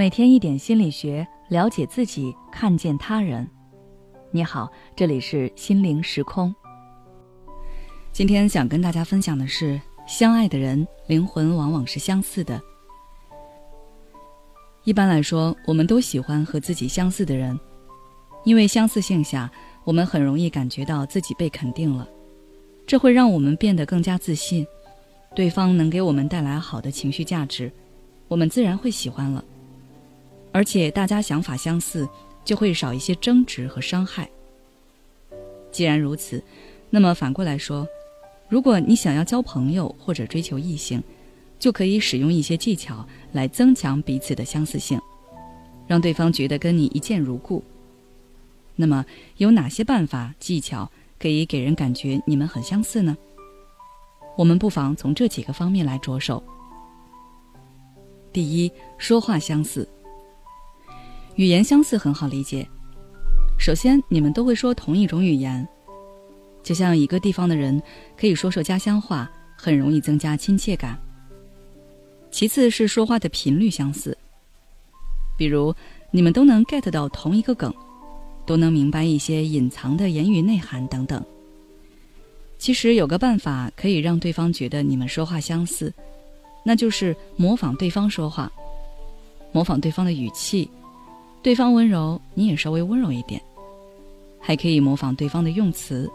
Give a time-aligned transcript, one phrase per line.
[0.00, 3.46] 每天一点心理学，了解自己，看见他人。
[4.30, 4.66] 你好，
[4.96, 6.54] 这里是心灵时空。
[8.10, 9.78] 今天想跟大家分享的是，
[10.08, 12.58] 相爱的人灵魂往往是相似的。
[14.84, 17.60] 一般来说，我们都喜欢和自己相似的人，
[18.44, 19.50] 因为相似性下，
[19.84, 22.08] 我们很容易感觉到自己被肯定了，
[22.86, 24.66] 这会让我们变得更加自信。
[25.36, 27.70] 对方能给我们带来好的情绪价值，
[28.28, 29.44] 我们自然会喜欢了。
[30.52, 32.08] 而且大家想法相似，
[32.44, 34.28] 就会少一些争执和伤害。
[35.70, 36.42] 既然如此，
[36.90, 37.86] 那么反过来说，
[38.48, 41.02] 如果你想要交朋友或者追求异性，
[41.58, 45.00] 就可以使用一些技巧来增强彼此的相似性，
[45.86, 47.62] 让对方觉得跟你一见如故。
[48.74, 49.04] 那么
[49.36, 53.16] 有哪些办法技巧可以给人感觉你们很相似呢？
[54.36, 56.42] 我们不妨从这几个方面来着手。
[58.32, 59.86] 第一，说话相似。
[61.36, 62.68] 语言相似很好理解。
[63.58, 65.66] 首先，你们都会说同一种语言，
[66.62, 67.80] 就像一个地方的人
[68.16, 70.98] 可以说说家乡话，很容易增加亲切感。
[72.30, 74.16] 其次是说话的频率相似，
[75.36, 75.74] 比如
[76.10, 77.72] 你们都能 get 到同一个梗，
[78.46, 81.22] 都能明白一些隐藏的言语内涵等等。
[82.58, 85.92] 其实有个办法可以让对方觉得你们说话相似，
[86.64, 88.50] 那就是模仿对方说话，
[89.52, 90.70] 模仿对方的语气。
[91.42, 93.40] 对方温柔，你也稍微温柔一点，
[94.38, 96.10] 还可以模仿对方的用词。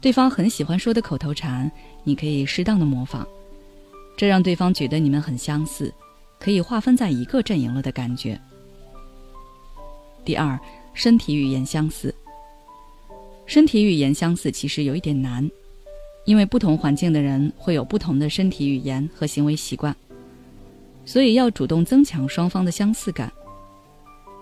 [0.00, 1.70] 对方很喜欢说的口头禅，
[2.02, 3.24] 你可以适当的模仿，
[4.16, 5.92] 这让对方觉得你们很相似，
[6.40, 8.38] 可以划分在一个阵营了的感觉。
[10.24, 10.58] 第二，
[10.92, 12.12] 身体语言相似。
[13.46, 15.48] 身体语言相似其实有一点难，
[16.24, 19.94] 因为不同环境的人会有不同的身体语言和行为习惯，
[21.04, 23.32] 所以要主动增强双方的相似感。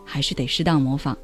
[0.05, 1.17] 还是得适当模仿，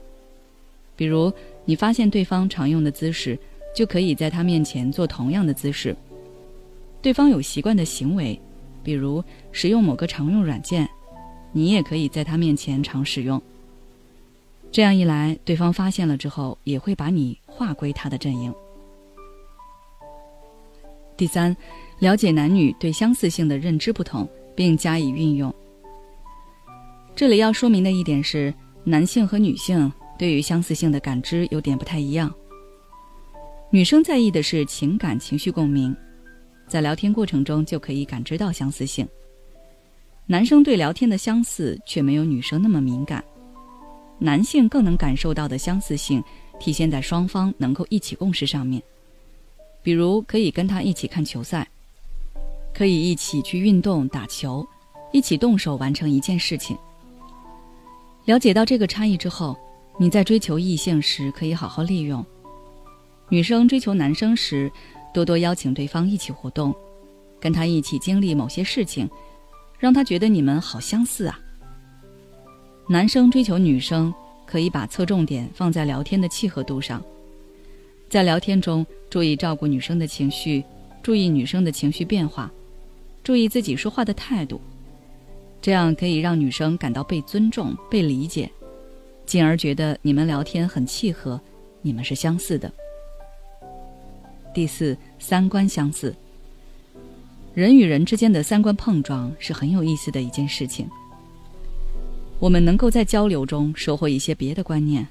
[0.96, 1.32] 比如
[1.64, 3.38] 你发现对方常用的姿势，
[3.76, 5.94] 就可以在他面前做同样的姿势。
[7.02, 8.38] 对方有习惯的行为，
[8.82, 9.22] 比如
[9.52, 10.88] 使用某个常用软件，
[11.52, 13.40] 你也可以在他面前常使用。
[14.72, 18.52] 这样一来，对方发现了之后，也会把你划归他的阵营。
[21.16, 21.56] 第三，
[21.98, 25.54] 了解男女对相似性的认知不同，并加以运用。
[27.14, 28.52] 这里要说明的一点是。
[28.84, 32.32] 男性和女性对于相似性的感知有点不太一样。
[33.70, 35.94] 女生在意的是情感情绪共鸣，
[36.66, 39.06] 在聊天过程中就可以感知到相似性。
[40.26, 43.22] 男生对聊天的相似却没有女生那么敏感。
[44.18, 46.22] 男性更能感受到的相似性
[46.58, 48.82] 体现在双方能够一起共事上面，
[49.82, 51.66] 比如可以跟他一起看球赛，
[52.74, 54.66] 可以一起去运动打球，
[55.12, 56.76] 一起动手完成一件事情。
[58.30, 59.58] 了解到这个差异之后，
[59.98, 62.24] 你在追求异性时可以好好利用。
[63.28, 64.70] 女生追求男生时，
[65.12, 66.72] 多多邀请对方一起活动，
[67.40, 69.10] 跟他一起经历某些事情，
[69.80, 71.40] 让他觉得你们好相似啊。
[72.88, 74.14] 男生追求女生，
[74.46, 77.02] 可以把侧重点放在聊天的契合度上，
[78.08, 80.62] 在聊天中注意照顾女生的情绪，
[81.02, 82.48] 注意女生的情绪变化，
[83.24, 84.60] 注意自己说话的态度。
[85.62, 88.50] 这样可以让女生感到被尊重、被理解，
[89.26, 91.40] 进而觉得你们聊天很契合，
[91.82, 92.72] 你们是相似的。
[94.54, 96.14] 第四，三观相似。
[97.52, 100.88] 人与人之间的三观碰撞是很有意思的一件事情。
[102.38, 105.06] 我们能够在交流中收获一些别的观念。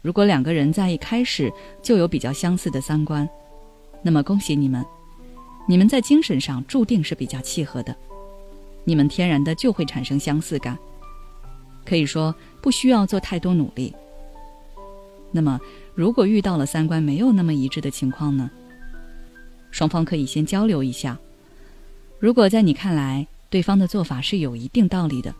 [0.00, 1.52] 如果两个人在一开始
[1.82, 3.28] 就有比较相似的三观，
[4.02, 4.84] 那么恭喜你们，
[5.68, 7.94] 你们在精神上注定是比较契合的。
[8.84, 10.78] 你们天然的就会产生相似感，
[11.84, 13.92] 可以说不需要做太多努力。
[15.30, 15.60] 那么，
[15.94, 18.50] 如果遇到了三观没有那么一致的情况呢？
[19.70, 21.18] 双方可以先交流一下。
[22.18, 25.34] 如果在你看来对方的做法是有一定道理的，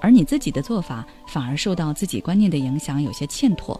[0.00, 3.78] 而你自己的做法反而受到自己观念的影响，有些欠妥，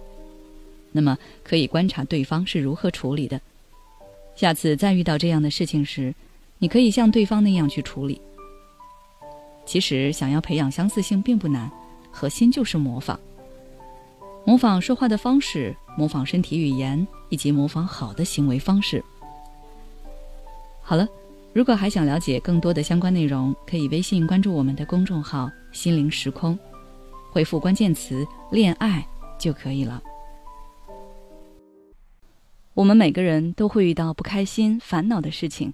[0.92, 3.40] 那么可以观察对方是如何处理的。
[4.36, 6.14] 下次再遇到这样的事情时，
[6.58, 8.20] 你可以像对方那样去处理。
[9.70, 11.70] 其实想要培养相似性并不难，
[12.10, 13.16] 核心就是模仿。
[14.44, 19.00] 模仿说话的方式，模仿身体语言，以及模仿好的行为方式。
[20.82, 21.06] 好了，
[21.52, 26.58] 如果还想了解更多的相关内容，可以微信关注我们的公众号“心灵时空”，
[27.30, 29.06] 回复关键词“恋爱”
[29.38, 30.02] 就可以了。
[32.74, 35.72] 我们每个人都会遇到不开心、烦恼的事情，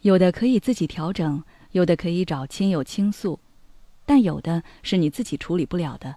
[0.00, 1.40] 有的可以自己调整。
[1.72, 3.38] 有的可以找亲友倾诉，
[4.06, 6.16] 但有的是你自己处理不了的。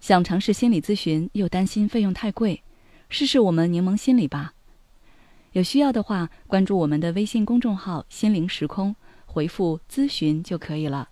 [0.00, 2.62] 想尝试心理咨询又担心费用太贵，
[3.08, 4.54] 试试我们柠檬心理吧。
[5.52, 11.08] 有需要的话，关注我们的微信公众号“心灵时空”，回复“咨询”就可以了。